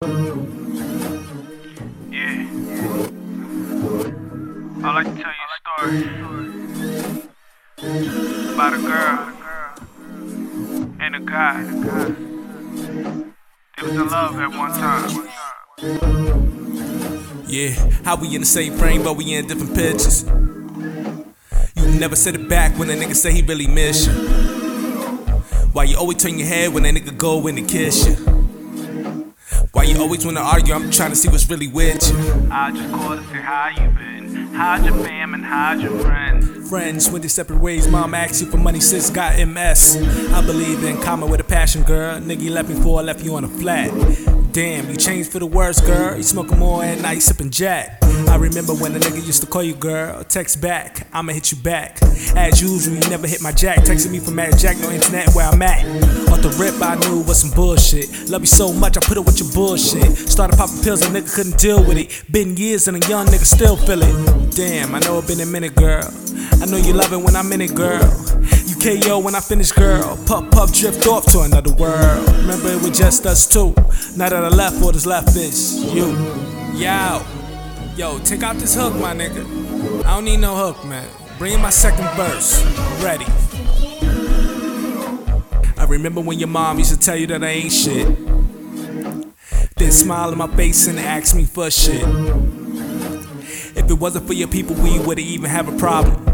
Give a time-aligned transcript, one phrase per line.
[0.00, 0.08] Yeah.
[4.84, 5.98] I'd like to tell you a story
[8.54, 9.18] about a girl
[11.00, 11.64] and a guy.
[13.76, 15.10] They was in love at one time.
[17.48, 17.70] Yeah,
[18.04, 20.22] how we in the same frame, but we in different pictures.
[21.74, 24.12] You never said it back when a nigga say he really miss you.
[25.72, 28.37] Why you always turn your head when a nigga go in and kiss you?
[29.78, 30.74] Why you always wanna argue?
[30.74, 32.48] I'm trying to see what's really with you.
[32.50, 34.48] I just called to say how you been.
[34.52, 36.68] How's your fam and how's your friends?
[36.68, 37.86] Friends went their separate ways.
[37.86, 39.96] Mom asked you for money, sis got MS.
[40.32, 42.18] I believe in common with a passion, girl.
[42.18, 43.92] Nigga, you left me for, I left you on a flat.
[44.52, 46.16] Damn, you changed for the worse, girl.
[46.16, 47.98] You smoking more at night, sipping Jack.
[48.28, 50.24] I remember when a nigga used to call you, girl.
[50.24, 51.98] Text back, I'ma hit you back.
[52.34, 53.78] As usual, you never hit my jack.
[53.80, 55.84] Texting me from Mad Jack, no internet where I'm at.
[56.28, 58.08] Off the rip, I knew was some bullshit.
[58.28, 60.16] Love you so much, I put up with your bullshit.
[60.16, 62.24] Started popping pills, a nigga couldn't deal with it.
[62.30, 64.56] Been years and a young nigga still feel it.
[64.56, 66.04] Damn, I know it been a minute, girl.
[66.60, 68.02] I know you love it when I'm in it, girl.
[68.80, 70.16] KO when I finish, girl.
[70.24, 72.28] Puff, puff, drift off to another world.
[72.38, 73.74] Remember, it was just us two.
[74.16, 76.06] Now that I left, what is left is you.
[76.74, 77.22] Yo,
[77.96, 80.04] yo, take out this hook, my nigga.
[80.04, 81.08] I don't need no hook, man.
[81.38, 82.64] Bring in my second verse.
[83.02, 83.26] Ready.
[85.76, 88.06] I remember when your mom used to tell you that I ain't shit.
[89.76, 92.02] Then smile in my face and ask me for shit.
[93.76, 96.27] If it wasn't for your people, we wouldn't even have a problem.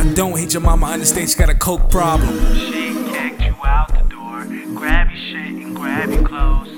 [0.00, 2.54] I don't hate your mama, I understand she got a coke problem.
[2.54, 4.46] She kicked you out the door.
[4.74, 6.70] Grab your shit and grab your clothes.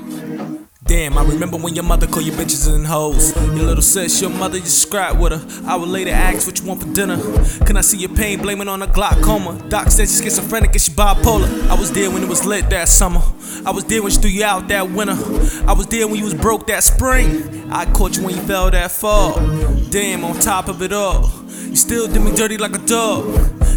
[0.82, 3.32] Damn, I remember when your mother called you bitches and hoes.
[3.36, 5.70] Your little sis, your mother, you scrap with her.
[5.70, 7.16] I would later ask what you want for dinner.
[7.64, 9.56] Can I see your pain, blaming on a glaucoma?
[9.68, 11.68] Doc said she's schizophrenic and she bipolar.
[11.68, 13.22] I was there when it was lit that summer.
[13.64, 15.16] I was there when she threw you out that winter.
[15.68, 17.70] I was there when you was broke that spring.
[17.70, 19.38] I caught you when you fell that fall.
[19.92, 21.30] Damn, on top of it all,
[21.68, 23.26] you still did me dirty like a dog.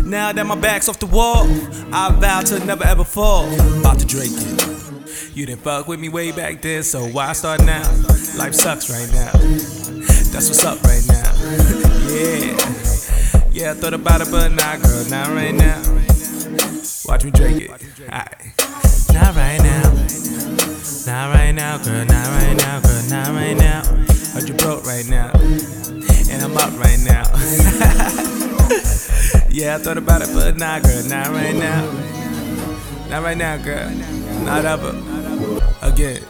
[0.06, 1.46] Now that my back's off the wall,
[1.94, 3.44] I vow to never ever fall.
[3.82, 5.36] About to Drake it.
[5.36, 7.84] You didn't fuck with me way back then, so why start now?
[8.38, 9.34] Life sucks right now.
[10.32, 11.34] That's what's up right now.
[12.08, 13.52] yeah.
[13.52, 15.82] Yeah, I thought about it, but not girl, not right now.
[17.10, 17.72] Watch me drink it.
[18.04, 18.54] Alright.
[19.14, 19.92] Not right now.
[21.08, 23.84] Not right now, girl, not right now, girl, not right now.
[24.34, 25.32] Heard you broke right now.
[29.56, 31.90] Yeah, I thought about it, but not girl, not right now.
[33.10, 33.90] Not right now, girl.
[34.44, 34.90] Not ever.
[35.82, 36.22] Again.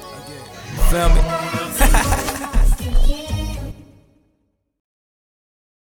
[0.92, 1.85] Feel me?